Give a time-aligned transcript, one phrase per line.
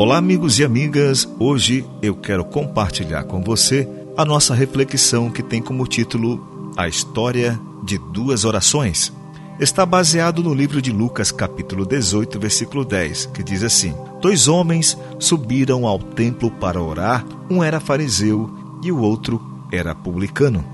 [0.00, 1.28] Olá, amigos e amigas.
[1.38, 7.60] Hoje eu quero compartilhar com você a nossa reflexão que tem como título A História
[7.84, 9.12] de Duas Orações.
[9.58, 13.92] Está baseado no livro de Lucas, capítulo 18, versículo 10, que diz assim:
[14.22, 18.50] Dois homens subiram ao templo para orar, um era fariseu
[18.82, 19.38] e o outro
[19.70, 20.64] era publicano.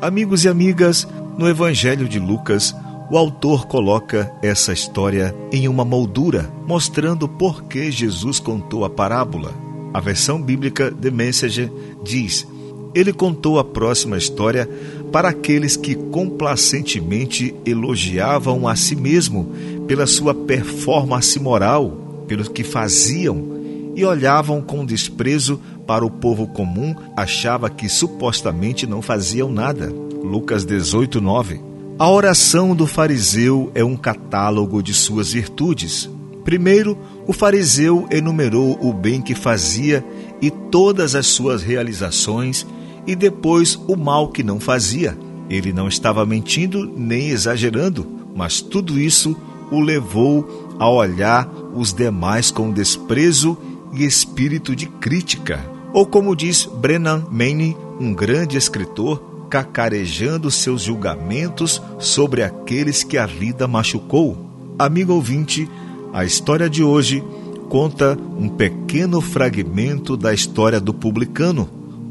[0.00, 2.72] Amigos e amigas, no Evangelho de Lucas,
[3.10, 9.52] o autor coloca essa história em uma moldura, mostrando por que Jesus contou a parábola.
[9.94, 11.70] A versão bíblica The Message
[12.02, 12.46] diz:
[12.94, 14.68] Ele contou a próxima história
[15.12, 19.52] para aqueles que complacentemente elogiavam a si mesmo
[19.86, 23.56] pela sua performance moral, pelo que faziam
[23.94, 29.90] e olhavam com desprezo para o povo comum, achava que supostamente não faziam nada.
[30.22, 31.65] Lucas 18, 9.
[31.98, 36.10] A oração do fariseu é um catálogo de suas virtudes.
[36.44, 40.04] Primeiro, o fariseu enumerou o bem que fazia
[40.42, 42.66] e todas as suas realizações,
[43.06, 45.16] e depois o mal que não fazia.
[45.48, 49.34] Ele não estava mentindo nem exagerando, mas tudo isso
[49.70, 53.56] o levou a olhar os demais com desprezo
[53.94, 55.64] e espírito de crítica.
[55.94, 63.26] Ou como diz Brennan Manning, um grande escritor, cacarejando seus julgamentos sobre aqueles que a
[63.26, 64.36] vida machucou.
[64.78, 65.68] Amigo ouvinte,
[66.12, 67.22] a história de hoje
[67.68, 71.68] conta um pequeno fragmento da história do publicano.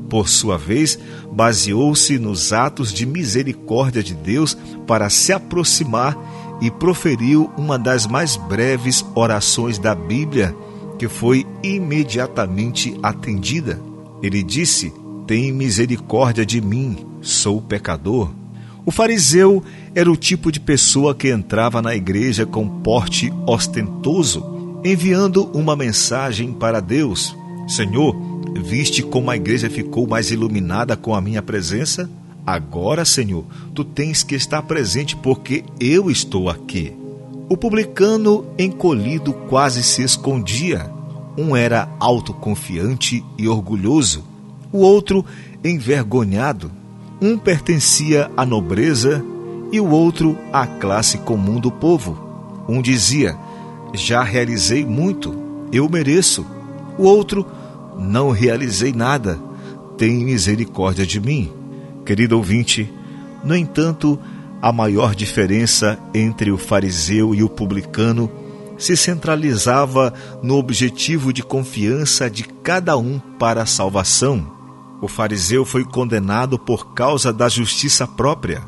[0.09, 0.99] Por sua vez,
[1.31, 6.15] baseou-se nos atos de misericórdia de Deus para se aproximar
[6.61, 10.55] e proferiu uma das mais breves orações da Bíblia,
[10.97, 13.81] que foi imediatamente atendida.
[14.21, 14.93] Ele disse:
[15.27, 18.31] Tem misericórdia de mim, sou pecador.
[18.85, 19.63] O fariseu
[19.95, 26.53] era o tipo de pessoa que entrava na igreja com porte ostentoso, enviando uma mensagem
[26.53, 27.35] para Deus:
[27.67, 28.15] Senhor,
[28.61, 32.07] viste como a igreja ficou mais iluminada com a minha presença?
[32.45, 33.43] Agora, Senhor,
[33.73, 36.93] tu tens que estar presente porque eu estou aqui.
[37.49, 40.91] O publicano, encolhido, quase se escondia.
[41.35, 44.23] Um era autoconfiante e orgulhoso,
[44.71, 45.25] o outro
[45.63, 46.71] envergonhado.
[47.21, 49.23] Um pertencia à nobreza
[49.71, 52.17] e o outro à classe comum do povo.
[52.67, 53.37] Um dizia:
[53.93, 55.35] Já realizei muito,
[55.71, 56.45] eu mereço.
[56.97, 57.45] O outro:
[57.97, 59.39] Não realizei nada,
[59.97, 61.51] tem misericórdia de mim.
[62.05, 62.91] Querido ouvinte,
[63.43, 64.19] no entanto,
[64.61, 68.29] a maior diferença entre o fariseu e o publicano
[68.77, 74.54] se centralizava no objetivo de confiança de cada um para a salvação.
[75.01, 78.63] O fariseu foi condenado por causa da justiça própria.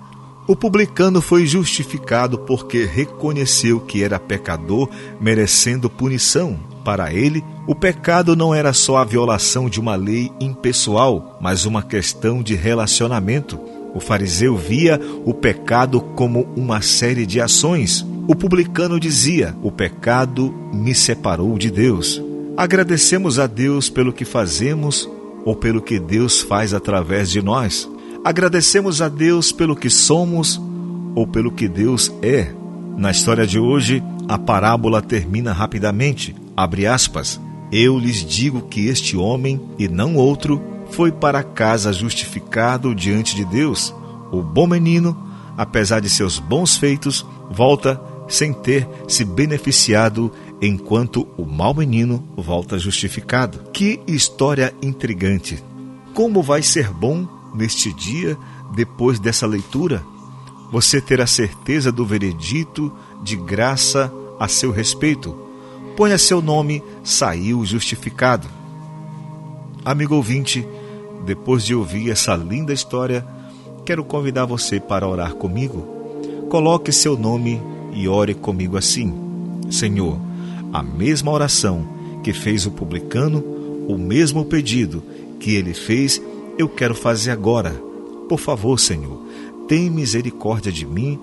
[0.48, 4.90] O publicano foi justificado porque reconheceu que era pecador,
[5.20, 6.58] merecendo punição.
[6.86, 11.84] Para ele, o pecado não era só a violação de uma lei impessoal, mas uma
[11.84, 13.60] questão de relacionamento.
[13.94, 18.06] O fariseu via o pecado como uma série de ações.
[18.26, 22.22] O publicano dizia: O pecado me separou de Deus.
[22.56, 25.10] Agradecemos a Deus pelo que fazemos
[25.48, 27.90] ou pelo que Deus faz através de nós.
[28.22, 30.62] Agradecemos a Deus pelo que somos
[31.16, 32.54] ou pelo que Deus é.
[32.98, 36.36] Na história de hoje, a parábola termina rapidamente.
[36.54, 37.40] Abre aspas.
[37.72, 43.46] Eu lhes digo que este homem, e não outro, foi para casa justificado diante de
[43.46, 43.96] Deus.
[44.30, 45.16] O bom menino,
[45.56, 50.30] apesar de seus bons feitos, volta sem ter se beneficiado
[50.62, 53.70] enquanto o mau menino volta justificado.
[53.72, 55.64] Que história intrigante!
[56.14, 58.38] Como vai ser bom neste dia,
[58.74, 60.04] depois dessa leitura,
[60.72, 62.92] você ter a certeza do veredito
[63.24, 65.36] de graça a seu respeito.
[65.96, 68.48] Ponha seu nome, saiu justificado.
[69.86, 70.68] Amigo ouvinte,
[71.26, 73.26] depois de ouvir essa linda história,
[73.86, 75.88] quero convidar você para orar comigo.
[76.50, 77.62] Coloque seu nome
[77.94, 79.14] e ore comigo assim:
[79.70, 80.20] Senhor,
[80.74, 81.88] a mesma oração
[82.24, 83.44] que fez o publicano,
[83.88, 85.04] o mesmo pedido
[85.40, 86.22] que ele fez,
[86.58, 87.72] eu quero fazer agora.
[88.28, 89.22] Por favor, Senhor,
[89.68, 91.20] tem misericórdia de mim,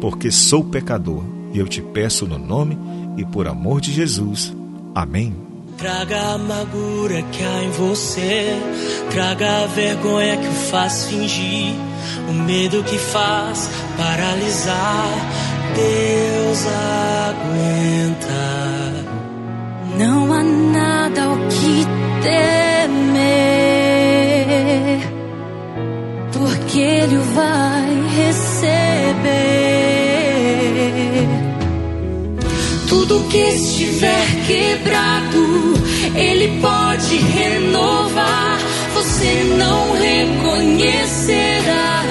[0.00, 1.22] porque sou pecador,
[1.52, 2.78] e eu te peço no nome
[3.16, 4.52] e por amor de Jesus.
[4.94, 5.34] Amém.
[5.78, 8.58] Traga a amargura que há em você,
[9.10, 11.74] traga a vergonha que o faz fingir,
[12.28, 15.61] o medo que faz paralisar.
[15.74, 18.22] Deus aguenta.
[19.98, 21.86] Não há nada ao que
[22.22, 23.12] temer,
[26.32, 28.72] porque Ele o vai receber.
[32.88, 35.74] tudo que estiver quebrado,
[36.14, 38.58] Ele pode renovar.
[38.94, 42.02] Você não reconhecerá.